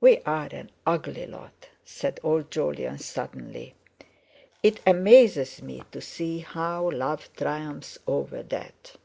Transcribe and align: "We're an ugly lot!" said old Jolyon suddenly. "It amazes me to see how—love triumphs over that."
"We're 0.00 0.22
an 0.24 0.70
ugly 0.86 1.26
lot!" 1.26 1.68
said 1.84 2.18
old 2.22 2.50
Jolyon 2.50 2.96
suddenly. 2.98 3.74
"It 4.62 4.80
amazes 4.86 5.60
me 5.60 5.82
to 5.92 6.00
see 6.00 6.38
how—love 6.38 7.28
triumphs 7.36 7.98
over 8.06 8.42
that." 8.44 8.96